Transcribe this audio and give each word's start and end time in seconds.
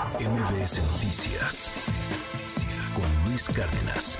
MBS 0.00 0.80
Noticias 0.92 1.70
con 2.94 3.28
Luis 3.28 3.50
Cárdenas. 3.50 4.18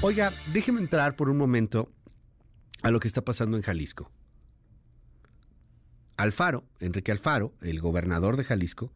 Oiga, 0.00 0.32
déjeme 0.52 0.78
entrar 0.78 1.16
por 1.16 1.28
un 1.28 1.36
momento 1.36 1.90
a 2.82 2.92
lo 2.92 3.00
que 3.00 3.08
está 3.08 3.24
pasando 3.24 3.56
en 3.56 3.64
Jalisco. 3.64 4.12
Alfaro, 6.16 6.62
Enrique 6.78 7.10
Alfaro, 7.10 7.52
el 7.62 7.80
gobernador 7.80 8.36
de 8.36 8.44
Jalisco, 8.44 8.92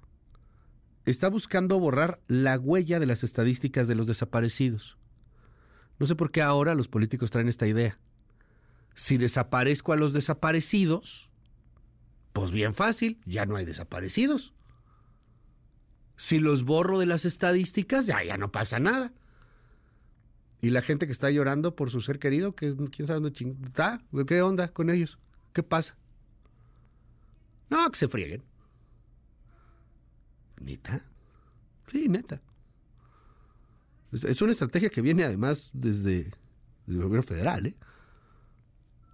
está 1.07 1.29
buscando 1.29 1.81
borrar 1.81 2.21
la 2.29 2.57
huella 2.57 3.01
de 3.01 3.07
las 3.07 3.25
estadísticas 3.25 3.89
de 3.89 3.97
los 3.97 4.07
desaparecidos. 4.07 4.97
No 5.99 6.07
sé 6.07 6.15
por 6.15 6.31
qué 6.31 6.41
ahora 6.41 6.77
los 6.77 6.87
políticos 6.87 7.33
traen 7.33 7.49
esta 7.49 7.67
idea. 7.67 7.99
Si 8.95 9.19
desaparezco 9.19 9.93
a 9.93 9.97
los 9.97 10.13
desaparecidos, 10.13 11.31
pues 12.33 12.53
bien 12.53 12.75
fácil, 12.75 13.21
ya 13.27 13.45
no 13.45 13.57
hay 13.57 13.65
desaparecidos. 13.65 14.55
Si 16.21 16.39
los 16.39 16.65
borro 16.65 16.99
de 16.99 17.07
las 17.07 17.25
estadísticas, 17.25 18.05
ya, 18.05 18.23
ya 18.23 18.37
no 18.37 18.53
pasa 18.53 18.79
nada. 18.79 19.11
Y 20.61 20.69
la 20.69 20.83
gente 20.83 21.07
que 21.07 21.13
está 21.13 21.31
llorando 21.31 21.75
por 21.75 21.91
su 21.91 22.03
ser 22.03 22.19
querido, 22.19 22.55
que 22.55 22.77
quién 22.91 23.09
sabe 23.09 23.21
dónde. 23.21 23.57
¿Está? 23.65 24.03
¿Qué 24.27 24.43
onda 24.43 24.69
con 24.69 24.91
ellos? 24.91 25.19
¿Qué 25.55 25.63
pasa? 25.63 25.97
No, 27.71 27.91
que 27.91 27.97
se 27.97 28.07
frieguen. 28.07 28.43
¿Neta? 30.61 31.07
Sí, 31.87 32.07
neta. 32.07 32.43
Es 34.13 34.43
una 34.43 34.51
estrategia 34.51 34.91
que 34.91 35.01
viene 35.01 35.25
además 35.25 35.71
desde, 35.73 36.25
desde 36.85 37.01
el 37.01 37.03
gobierno 37.03 37.23
federal. 37.23 37.65
¿eh? 37.65 37.77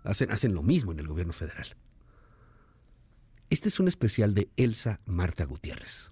Hacen, 0.03 0.33
hacen 0.33 0.55
lo 0.55 0.65
mismo 0.65 0.91
en 0.91 0.99
el 0.99 1.07
gobierno 1.07 1.33
federal. 1.33 1.69
Este 3.49 3.69
es 3.69 3.79
un 3.79 3.87
especial 3.87 4.35
de 4.35 4.51
Elsa 4.57 4.99
Marta 5.07 5.45
Gutiérrez. 5.45 6.11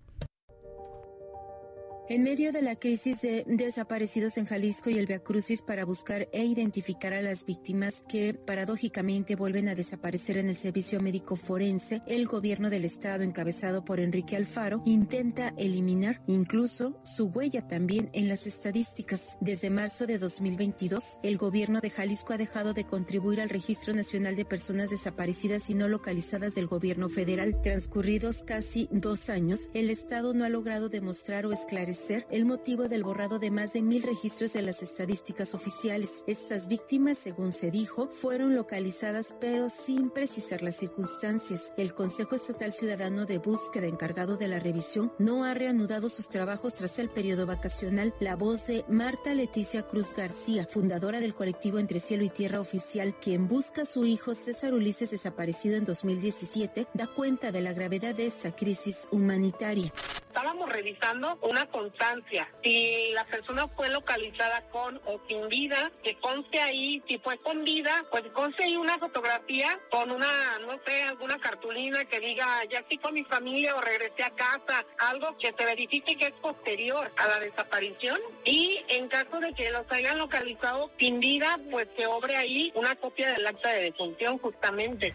En 2.06 2.22
medio 2.22 2.52
de 2.52 2.60
la 2.60 2.76
crisis 2.76 3.22
de 3.22 3.44
desaparecidos 3.46 4.36
en 4.36 4.44
Jalisco 4.44 4.90
y 4.90 4.98
el 4.98 5.08
Crucis 5.22 5.62
para 5.62 5.86
buscar 5.86 6.28
e 6.32 6.44
identificar 6.44 7.14
a 7.14 7.22
las 7.22 7.46
víctimas 7.46 8.04
que 8.06 8.34
paradójicamente 8.34 9.36
vuelven 9.36 9.68
a 9.68 9.74
desaparecer 9.74 10.36
en 10.36 10.50
el 10.50 10.56
servicio 10.56 11.00
médico 11.00 11.34
forense, 11.34 12.02
el 12.06 12.26
gobierno 12.26 12.68
del 12.68 12.84
estado 12.84 13.22
encabezado 13.22 13.86
por 13.86 14.00
Enrique 14.00 14.36
Alfaro 14.36 14.82
intenta 14.84 15.54
eliminar 15.56 16.22
incluso 16.26 17.00
su 17.04 17.28
huella 17.28 17.66
también 17.66 18.10
en 18.12 18.28
las 18.28 18.46
estadísticas. 18.46 19.38
Desde 19.40 19.70
marzo 19.70 20.06
de 20.06 20.18
2022, 20.18 21.20
el 21.22 21.38
gobierno 21.38 21.80
de 21.80 21.88
Jalisco 21.88 22.34
ha 22.34 22.38
dejado 22.38 22.74
de 22.74 22.84
contribuir 22.84 23.40
al 23.40 23.48
Registro 23.48 23.94
Nacional 23.94 24.36
de 24.36 24.44
Personas 24.44 24.90
Desaparecidas 24.90 25.70
y 25.70 25.74
no 25.74 25.88
localizadas 25.88 26.54
del 26.54 26.66
gobierno 26.66 27.08
federal. 27.08 27.62
Transcurridos 27.62 28.42
casi 28.42 28.90
dos 28.92 29.30
años, 29.30 29.70
el 29.72 29.88
estado 29.88 30.34
no 30.34 30.44
ha 30.44 30.50
logrado 30.50 30.90
demostrar 30.90 31.46
o 31.46 31.52
esclarecer 31.52 31.93
el 32.30 32.44
motivo 32.44 32.88
del 32.88 33.04
borrado 33.04 33.38
de 33.38 33.52
más 33.52 33.72
de 33.72 33.80
mil 33.80 34.02
registros 34.02 34.52
de 34.52 34.62
las 34.62 34.82
estadísticas 34.82 35.54
oficiales. 35.54 36.24
Estas 36.26 36.66
víctimas, 36.66 37.18
según 37.18 37.52
se 37.52 37.70
dijo, 37.70 38.08
fueron 38.10 38.56
localizadas 38.56 39.36
pero 39.40 39.68
sin 39.68 40.10
precisar 40.10 40.62
las 40.62 40.74
circunstancias. 40.74 41.72
El 41.76 41.94
Consejo 41.94 42.34
Estatal 42.34 42.72
Ciudadano 42.72 43.26
de 43.26 43.38
Búsqueda 43.38 43.86
encargado 43.86 44.36
de 44.36 44.48
la 44.48 44.58
revisión 44.58 45.12
no 45.20 45.44
ha 45.44 45.54
reanudado 45.54 46.08
sus 46.08 46.28
trabajos 46.28 46.74
tras 46.74 46.98
el 46.98 47.10
periodo 47.10 47.46
vacacional. 47.46 48.12
La 48.18 48.34
voz 48.34 48.66
de 48.66 48.84
Marta 48.88 49.32
Leticia 49.32 49.86
Cruz 49.86 50.14
García, 50.14 50.66
fundadora 50.68 51.20
del 51.20 51.34
colectivo 51.34 51.78
Entre 51.78 52.00
Cielo 52.00 52.24
y 52.24 52.28
Tierra 52.28 52.60
Oficial, 52.60 53.14
quien 53.20 53.46
busca 53.46 53.82
a 53.82 53.86
su 53.86 54.04
hijo 54.04 54.34
César 54.34 54.74
Ulises 54.74 55.12
desaparecido 55.12 55.76
en 55.76 55.84
2017, 55.84 56.88
da 56.92 57.06
cuenta 57.06 57.52
de 57.52 57.60
la 57.60 57.72
gravedad 57.72 58.16
de 58.16 58.26
esta 58.26 58.50
crisis 58.54 59.06
humanitaria. 59.12 59.92
Estábamos 60.34 60.68
revisando 60.68 61.38
una 61.42 61.64
constancia. 61.66 62.48
Si 62.60 63.12
la 63.12 63.24
persona 63.24 63.68
fue 63.68 63.88
localizada 63.88 64.62
con 64.72 65.00
o 65.06 65.20
sin 65.28 65.46
vida, 65.46 65.92
que 66.02 66.18
conste 66.18 66.60
ahí, 66.60 67.00
si 67.06 67.18
fue 67.18 67.38
con 67.38 67.62
vida, 67.62 68.04
pues 68.10 68.24
conste 68.32 68.64
ahí 68.64 68.76
una 68.76 68.98
fotografía 68.98 69.78
con 69.92 70.10
una, 70.10 70.58
no 70.58 70.76
sé, 70.84 71.04
alguna 71.04 71.38
cartulina 71.38 72.04
que 72.06 72.18
diga, 72.18 72.64
ya 72.68 72.80
estoy 72.80 72.98
con 72.98 73.14
mi 73.14 73.22
familia 73.22 73.76
o 73.76 73.80
regresé 73.80 74.24
a 74.24 74.30
casa, 74.30 74.84
algo 74.98 75.38
que 75.38 75.54
se 75.56 75.64
verifique 75.64 76.16
que 76.16 76.26
es 76.26 76.34
posterior 76.42 77.12
a 77.16 77.28
la 77.28 77.38
desaparición. 77.38 78.18
Y 78.44 78.84
en 78.88 79.06
caso 79.06 79.38
de 79.38 79.54
que 79.54 79.70
los 79.70 79.86
hayan 79.92 80.18
localizado 80.18 80.90
sin 80.98 81.20
vida, 81.20 81.60
pues 81.70 81.86
que 81.96 82.08
obre 82.08 82.34
ahí 82.34 82.72
una 82.74 82.96
copia 82.96 83.32
del 83.34 83.46
acta 83.46 83.68
de 83.68 83.82
defunción 83.82 84.38
justamente. 84.38 85.14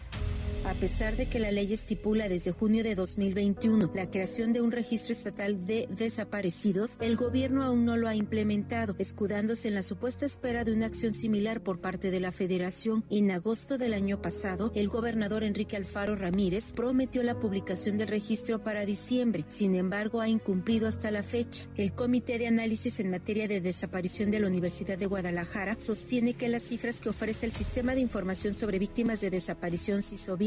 A 0.64 0.74
pesar 0.74 1.16
de 1.16 1.26
que 1.26 1.40
la 1.40 1.50
ley 1.50 1.72
estipula 1.72 2.28
desde 2.28 2.52
junio 2.52 2.84
de 2.84 2.94
2021 2.94 3.90
la 3.94 4.10
creación 4.10 4.52
de 4.52 4.60
un 4.60 4.70
registro 4.70 5.12
estatal 5.12 5.66
de 5.66 5.86
desaparecidos, 5.90 6.96
el 7.00 7.16
gobierno 7.16 7.64
aún 7.64 7.84
no 7.84 7.96
lo 7.96 8.08
ha 8.08 8.14
implementado, 8.14 8.94
escudándose 8.98 9.68
en 9.68 9.74
la 9.74 9.82
supuesta 9.82 10.26
espera 10.26 10.64
de 10.64 10.72
una 10.72 10.86
acción 10.86 11.14
similar 11.14 11.62
por 11.62 11.80
parte 11.80 12.10
de 12.10 12.20
la 12.20 12.30
federación. 12.30 13.04
En 13.10 13.30
agosto 13.30 13.78
del 13.78 13.94
año 13.94 14.20
pasado, 14.20 14.70
el 14.74 14.88
gobernador 14.88 15.44
Enrique 15.44 15.76
Alfaro 15.76 16.14
Ramírez 16.14 16.72
prometió 16.74 17.22
la 17.22 17.38
publicación 17.38 17.98
del 17.98 18.08
registro 18.08 18.62
para 18.62 18.86
diciembre, 18.86 19.44
sin 19.48 19.74
embargo 19.74 20.20
ha 20.20 20.28
incumplido 20.28 20.88
hasta 20.88 21.10
la 21.10 21.22
fecha. 21.22 21.66
El 21.76 21.92
Comité 21.92 22.38
de 22.38 22.46
Análisis 22.46 23.00
en 23.00 23.10
materia 23.10 23.48
de 23.48 23.60
desaparición 23.60 24.30
de 24.30 24.40
la 24.40 24.48
Universidad 24.48 24.98
de 24.98 25.06
Guadalajara 25.06 25.76
sostiene 25.78 26.34
que 26.34 26.48
las 26.48 26.62
cifras 26.62 27.00
que 27.00 27.08
ofrece 27.08 27.46
el 27.46 27.52
Sistema 27.52 27.94
de 27.94 28.00
Información 28.00 28.54
sobre 28.54 28.78
Víctimas 28.78 29.20
de 29.20 29.30
Desaparición 29.30 30.02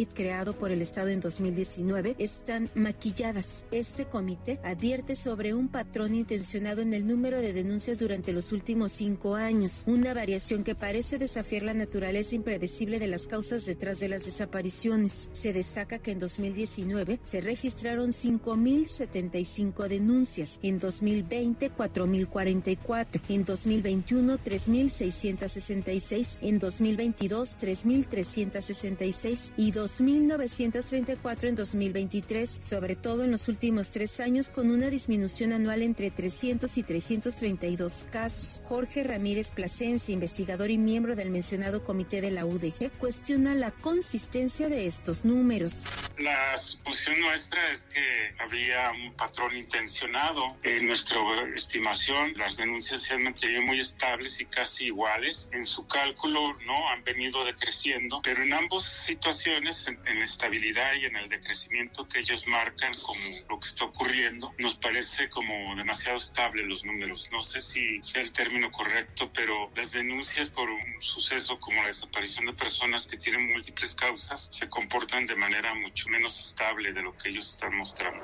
Creado 0.07 0.57
por 0.57 0.71
el 0.71 0.81
Estado 0.81 1.09
en 1.09 1.19
2019 1.19 2.15
están 2.19 2.69
maquilladas. 2.75 3.65
Este 3.71 4.05
comité 4.05 4.59
advierte 4.63 5.15
sobre 5.15 5.53
un 5.53 5.69
patrón 5.69 6.13
intencionado 6.13 6.81
en 6.81 6.93
el 6.93 7.07
número 7.07 7.41
de 7.41 7.53
denuncias 7.53 7.99
durante 7.99 8.33
los 8.33 8.51
últimos 8.51 8.91
cinco 8.91 9.35
años, 9.35 9.83
una 9.87 10.13
variación 10.13 10.63
que 10.63 10.75
parece 10.75 11.17
desafiar 11.17 11.63
la 11.63 11.73
naturaleza 11.73 12.35
impredecible 12.35 12.99
de 12.99 13.07
las 13.07 13.27
causas 13.27 13.65
detrás 13.65 13.99
de 13.99 14.09
las 14.09 14.25
desapariciones. 14.25 15.29
Se 15.31 15.53
destaca 15.53 15.99
que 15.99 16.11
en 16.11 16.19
2019 16.19 17.19
se 17.23 17.41
registraron 17.41 18.11
5.075 18.11 19.87
denuncias, 19.87 20.59
en 20.63 20.79
2020 20.79 21.71
4.044, 21.71 23.21
en 23.29 23.45
2021 23.45 24.37
3.666, 24.37 26.39
en 26.41 26.59
2022 26.59 27.57
3.366 27.57 29.53
y 29.57 29.71
2 29.71 29.92
2.934 29.99 31.49
en 31.49 31.55
2023, 31.55 32.49
sobre 32.49 32.95
todo 32.95 33.23
en 33.23 33.31
los 33.31 33.47
últimos 33.47 33.91
tres 33.91 34.19
años, 34.19 34.49
con 34.49 34.71
una 34.71 34.89
disminución 34.89 35.53
anual 35.53 35.83
entre 35.83 36.09
300 36.09 36.77
y 36.79 36.83
332 36.83 38.07
casos. 38.11 38.63
Jorge 38.65 39.03
Ramírez 39.03 39.51
Plasencia, 39.51 40.11
investigador 40.11 40.71
y 40.71 40.79
miembro 40.79 41.15
del 41.15 41.29
mencionado 41.29 41.83
comité 41.83 42.21
de 42.21 42.31
la 42.31 42.43
UDG, 42.43 42.91
cuestiona 42.97 43.53
la 43.53 43.69
consistencia 43.69 44.67
de 44.67 44.87
estos 44.87 45.25
números. 45.25 45.83
La 46.17 46.57
suposición 46.57 47.19
nuestra 47.19 47.71
es 47.71 47.83
que 47.83 48.33
había 48.39 48.91
un 48.91 49.13
patrón 49.13 49.55
intencionado. 49.55 50.57
En 50.63 50.87
nuestra 50.87 51.19
estimación, 51.55 52.33
las 52.37 52.57
denuncias 52.57 53.03
se 53.03 53.13
han 53.13 53.23
mantenido 53.23 53.61
muy 53.61 53.79
estables 53.79 54.39
y 54.41 54.45
casi 54.45 54.85
iguales. 54.85 55.49
En 55.51 55.67
su 55.67 55.85
cálculo 55.85 56.55
no 56.65 56.89
han 56.89 57.03
venido 57.03 57.45
decreciendo, 57.45 58.21
pero 58.23 58.41
en 58.41 58.53
ambas 58.53 58.83
situaciones 59.05 59.82
en, 59.87 60.19
la 60.19 60.25
estabilidad 60.25 60.93
y 60.93 61.05
en 61.05 61.15
el 61.15 61.29
decrecimiento 61.29 62.07
que 62.07 62.19
ellos 62.19 62.47
marcan 62.47 62.93
como 63.01 63.19
lo 63.49 63.59
que 63.59 63.67
está 63.67 63.85
ocurriendo, 63.85 64.53
nos 64.57 64.75
parece 64.75 65.29
como 65.29 65.75
demasiado 65.75 66.17
estable 66.17 66.63
los 66.63 66.85
números. 66.85 67.29
No 67.31 67.41
sé 67.41 67.61
si 67.61 68.01
sea 68.03 68.21
el 68.21 68.31
término 68.31 68.71
correcto, 68.71 69.31
pero 69.33 69.71
las 69.75 69.91
denuncias 69.91 70.49
por 70.49 70.69
un 70.69 71.01
suceso 71.01 71.59
como 71.59 71.81
la 71.81 71.87
desaparición 71.87 72.45
de 72.45 72.53
personas 72.53 73.07
que 73.07 73.17
tienen 73.17 73.51
múltiples 73.51 73.95
causas 73.95 74.49
se 74.51 74.69
comportan 74.69 75.25
de 75.25 75.35
manera 75.35 75.73
mucho 75.73 76.09
menos 76.09 76.39
estable 76.39 76.93
de 76.93 77.01
lo 77.01 77.15
que 77.17 77.29
ellos 77.29 77.49
están 77.49 77.75
mostrando. 77.75 78.23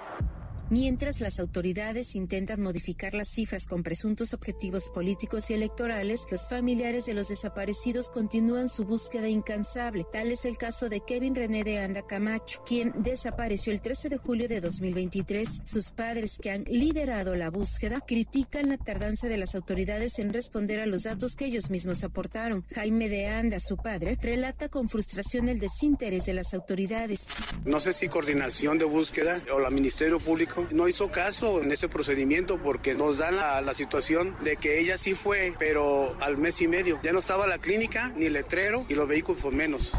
Mientras 0.72 1.20
las 1.20 1.40
autoridades 1.40 2.16
intentan 2.16 2.62
modificar 2.62 3.16
las 3.16 3.30
cifras 3.30 3.66
con 3.66 3.82
presuntos 3.82 4.36
objetivos 4.36 4.90
políticos 4.90 5.50
y 5.50 5.56
electorales, 5.56 6.28
los 6.30 6.48
familiares 6.48 7.08
de 7.08 7.16
los 7.16 7.30
desaparecidos 7.30 8.12
continúan 8.12 8.70
su 8.70 8.86
búsqueda 8.86 9.28
incansable. 9.28 10.06
Tal 10.12 10.32
es 10.32 10.46
el 10.46 10.58
caso 10.58 10.88
de 10.88 11.00
Kevin 11.00 11.34
René 11.34 11.64
de 11.64 11.80
Anda 11.80 12.06
Camacho, 12.06 12.62
quien 12.68 12.94
desapareció 13.02 13.74
el 13.74 13.82
13 13.82 14.10
de 14.10 14.18
julio 14.18 14.48
de 14.48 14.62
2023. 14.62 15.62
Sus 15.66 15.90
padres, 15.90 16.38
que 16.40 16.52
han 16.52 16.66
liderado 16.66 17.36
la 17.36 17.50
búsqueda, 17.50 18.02
critican 18.06 18.70
la 18.70 18.78
tardanza 18.78 19.28
de 19.28 19.38
las 19.38 19.56
autoridades 19.56 20.20
en 20.20 20.32
responder 20.32 20.82
a 20.82 20.86
los 20.86 21.02
datos 21.02 21.36
que 21.36 21.46
ellos 21.46 21.72
mismos 21.72 22.04
aportaron. 22.04 22.64
Jaime 22.76 23.10
de 23.10 23.26
Anda, 23.26 23.60
su 23.60 23.76
padre, 23.76 24.20
relata 24.22 24.70
con 24.70 24.88
frustración 24.88 25.50
el 25.50 25.60
desinterés 25.60 26.28
de 26.28 26.34
las 26.34 26.54
autoridades. 26.54 27.22
No 27.66 27.80
sé 27.80 27.92
si 27.92 28.08
coordinación 28.08 28.78
de 28.78 28.86
búsqueda 28.86 29.42
o 29.52 29.58
la 29.60 29.72
Ministerio 29.72 30.20
Público 30.20 30.59
no 30.72 30.88
hizo 30.88 31.10
caso 31.10 31.62
en 31.62 31.72
ese 31.72 31.90
procedimiento 31.90 32.62
porque 32.62 32.96
nos 32.96 33.18
dan 33.18 33.36
la, 33.36 33.74
situación 33.74 34.36
de 34.44 34.58
que 34.58 34.80
ella 34.80 34.98
sí 34.98 35.14
fue, 35.14 35.54
pero 35.58 36.16
al 36.22 36.38
mes 36.38 36.62
y 36.62 36.68
medio. 36.68 37.00
Ya 37.04 37.14
no 37.14 37.20
estaba 37.20 37.48
la 37.48 37.60
clínica 37.60 38.14
ni 38.18 38.30
letrero 38.30 38.86
y 38.90 38.96
los 38.96 39.08
vehículos 39.08 39.42
por 39.42 39.54
menos. 39.54 39.94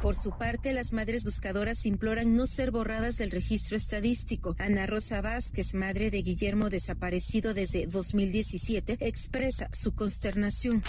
Por 0.00 0.14
su 0.14 0.30
parte, 0.30 0.72
las 0.72 0.92
madres 0.92 1.24
buscadoras 1.24 1.84
imploran 1.86 2.36
no 2.36 2.46
ser 2.46 2.70
borradas 2.70 3.16
del 3.16 3.30
registro 3.30 3.76
estadístico. 3.76 4.54
Ana 4.58 4.86
Rosa 4.86 5.20
Vázquez, 5.20 5.74
madre 5.74 6.10
de 6.10 6.22
Guillermo 6.22 6.70
desaparecido 6.70 7.54
desde 7.54 7.86
2017, 7.86 8.98
expresa 9.00 9.68
su 9.72 9.94
consternación 9.94 10.82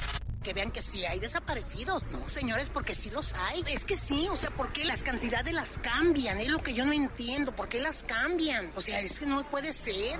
que 0.47 0.53
vean 0.53 0.71
que 0.71 0.81
sí 0.81 1.05
hay 1.05 1.19
desaparecidos. 1.19 2.03
No, 2.09 2.29
señores, 2.29 2.69
porque 2.69 2.95
sí 2.95 3.09
los 3.09 3.33
hay. 3.33 3.65
Es 3.67 3.83
que 3.83 3.97
sí, 3.97 4.29
o 4.31 4.35
sea, 4.37 4.49
¿por 4.51 4.71
qué 4.71 4.85
las 4.85 5.03
cantidades 5.03 5.53
las 5.53 5.77
cambian? 5.79 6.39
Es 6.39 6.47
lo 6.47 6.59
que 6.63 6.73
yo 6.73 6.85
no 6.85 6.93
entiendo. 6.93 7.53
¿Por 7.53 7.67
qué 7.67 7.81
las 7.81 8.03
cambian? 8.03 8.71
O 8.73 8.79
sea, 8.79 9.01
es 9.01 9.19
que 9.19 9.25
no 9.25 9.43
puede 9.49 9.73
ser. 9.73 10.17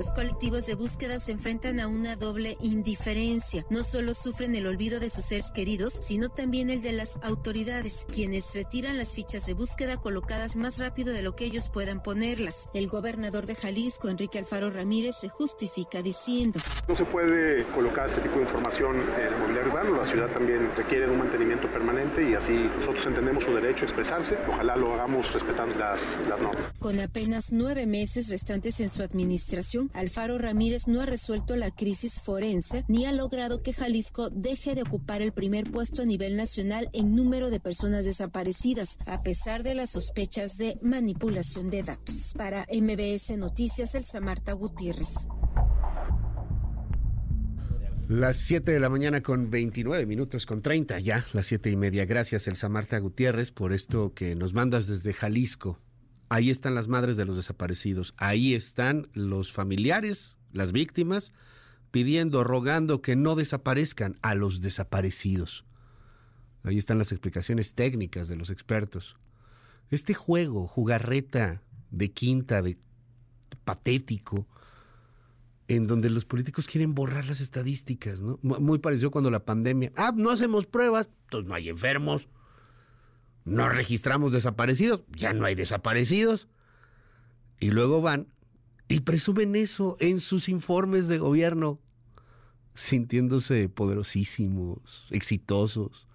Los 0.00 0.14
colectivos 0.14 0.64
de 0.64 0.76
búsqueda 0.76 1.20
se 1.20 1.32
enfrentan 1.32 1.78
a 1.78 1.86
una 1.86 2.16
doble 2.16 2.56
indiferencia. 2.62 3.66
No 3.68 3.82
solo 3.82 4.14
sufren 4.14 4.54
el 4.54 4.66
olvido 4.66 4.98
de 4.98 5.10
sus 5.10 5.26
seres 5.26 5.52
queridos, 5.52 5.92
sino 5.92 6.30
también 6.30 6.70
el 6.70 6.80
de 6.80 6.92
las 6.92 7.18
autoridades, 7.22 8.06
quienes 8.10 8.54
retiran 8.54 8.96
las 8.96 9.14
fichas 9.14 9.44
de 9.44 9.52
búsqueda 9.52 9.98
colocadas 9.98 10.56
más 10.56 10.78
rápido 10.78 11.12
de 11.12 11.20
lo 11.20 11.36
que 11.36 11.44
ellos 11.44 11.68
puedan 11.68 12.02
ponerlas. 12.02 12.70
El 12.72 12.88
gobernador 12.88 13.44
de 13.44 13.54
Jalisco, 13.54 14.08
Enrique 14.08 14.38
Alfaro 14.38 14.70
Ramírez, 14.70 15.16
se 15.20 15.28
justifica 15.28 16.00
diciendo. 16.00 16.60
No 16.88 16.96
se 16.96 17.04
puede 17.04 17.66
colocar 17.74 18.08
este 18.08 18.22
tipo 18.22 18.36
de 18.36 18.44
información 18.44 18.96
en 18.96 19.34
el 19.34 19.38
mobiliario 19.38 19.70
urbano. 19.70 19.98
La 19.98 20.06
ciudad 20.06 20.32
también 20.32 20.74
requiere 20.78 21.08
de 21.08 21.12
un 21.12 21.18
mantenimiento 21.18 21.70
permanente 21.70 22.26
y 22.26 22.32
así 22.32 22.54
nosotros 22.78 23.04
entendemos 23.04 23.44
su 23.44 23.52
derecho 23.52 23.84
a 23.84 23.88
expresarse. 23.88 24.34
Ojalá 24.48 24.76
lo 24.76 24.94
hagamos 24.94 25.30
respetando 25.34 25.74
las, 25.74 26.00
las 26.26 26.40
normas. 26.40 26.72
Con 26.78 26.98
apenas 27.00 27.52
nueve 27.52 27.84
meses 27.84 28.30
restantes 28.30 28.80
en 28.80 28.88
su 28.88 29.02
administración, 29.02 29.89
Alfaro 29.92 30.38
Ramírez 30.38 30.88
no 30.88 31.00
ha 31.00 31.06
resuelto 31.06 31.56
la 31.56 31.70
crisis 31.70 32.22
forense 32.22 32.84
ni 32.88 33.06
ha 33.06 33.12
logrado 33.12 33.62
que 33.62 33.72
Jalisco 33.72 34.30
deje 34.30 34.74
de 34.74 34.82
ocupar 34.82 35.22
el 35.22 35.32
primer 35.32 35.70
puesto 35.70 36.02
a 36.02 36.06
nivel 36.06 36.36
nacional 36.36 36.88
en 36.92 37.14
número 37.14 37.50
de 37.50 37.60
personas 37.60 38.04
desaparecidas, 38.04 38.98
a 39.06 39.22
pesar 39.22 39.62
de 39.62 39.74
las 39.74 39.90
sospechas 39.90 40.56
de 40.56 40.78
manipulación 40.82 41.70
de 41.70 41.82
datos. 41.82 42.34
Para 42.36 42.66
MBS 42.70 43.36
Noticias, 43.38 43.94
Elsa 43.94 44.20
Marta 44.20 44.52
Gutiérrez. 44.52 45.14
Las 48.08 48.38
7 48.38 48.72
de 48.72 48.80
la 48.80 48.88
mañana 48.88 49.22
con 49.22 49.50
29 49.50 50.04
minutos, 50.04 50.44
con 50.44 50.62
30 50.62 50.98
ya, 50.98 51.24
las 51.32 51.46
siete 51.46 51.70
y 51.70 51.76
media. 51.76 52.06
Gracias, 52.06 52.48
Elsa 52.48 52.68
Marta 52.68 52.98
Gutiérrez, 52.98 53.52
por 53.52 53.72
esto 53.72 54.14
que 54.14 54.34
nos 54.34 54.52
mandas 54.52 54.88
desde 54.88 55.12
Jalisco. 55.12 55.78
Ahí 56.32 56.48
están 56.48 56.76
las 56.76 56.86
madres 56.86 57.16
de 57.16 57.24
los 57.24 57.36
desaparecidos, 57.36 58.14
ahí 58.16 58.54
están 58.54 59.08
los 59.14 59.50
familiares, 59.50 60.36
las 60.52 60.70
víctimas, 60.70 61.32
pidiendo, 61.90 62.44
rogando 62.44 63.02
que 63.02 63.16
no 63.16 63.34
desaparezcan 63.34 64.16
a 64.22 64.36
los 64.36 64.60
desaparecidos. 64.60 65.64
Ahí 66.62 66.78
están 66.78 66.98
las 66.98 67.10
explicaciones 67.10 67.74
técnicas 67.74 68.28
de 68.28 68.36
los 68.36 68.50
expertos. 68.50 69.16
Este 69.90 70.14
juego, 70.14 70.68
jugarreta 70.68 71.62
de 71.90 72.12
quinta, 72.12 72.62
de 72.62 72.78
patético, 73.64 74.46
en 75.66 75.88
donde 75.88 76.10
los 76.10 76.26
políticos 76.26 76.68
quieren 76.68 76.94
borrar 76.94 77.26
las 77.26 77.40
estadísticas, 77.40 78.20
¿no? 78.20 78.38
Muy 78.42 78.78
parecido 78.78 79.10
cuando 79.10 79.32
la 79.32 79.44
pandemia. 79.44 79.90
Ah, 79.96 80.12
no 80.14 80.30
hacemos 80.30 80.64
pruebas, 80.64 81.10
entonces 81.24 81.48
no 81.48 81.56
hay 81.56 81.70
enfermos 81.70 82.28
no 83.44 83.68
registramos 83.68 84.32
desaparecidos, 84.32 85.02
ya 85.08 85.32
no 85.32 85.44
hay 85.44 85.54
desaparecidos. 85.54 86.48
Y 87.58 87.70
luego 87.70 88.00
van 88.00 88.28
y 88.88 89.00
presumen 89.00 89.54
eso 89.54 89.96
en 90.00 90.20
sus 90.20 90.48
informes 90.48 91.06
de 91.08 91.18
gobierno, 91.18 91.78
sintiéndose 92.74 93.68
poderosísimos, 93.68 95.06
exitosos. 95.10 96.06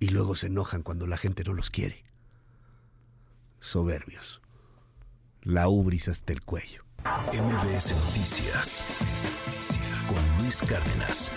Y 0.00 0.08
luego 0.08 0.36
se 0.36 0.46
enojan 0.46 0.82
cuando 0.82 1.06
la 1.06 1.16
gente 1.16 1.44
no 1.44 1.52
los 1.52 1.70
quiere. 1.70 2.04
Soberbios. 3.60 4.40
La 5.42 5.68
ubris 5.68 6.08
hasta 6.08 6.32
el 6.32 6.42
cuello. 6.42 6.84
MBS 7.32 7.94
Noticias 8.06 8.84
con 10.08 10.42
Luis 10.42 10.62
Cárdenas. 10.62 11.32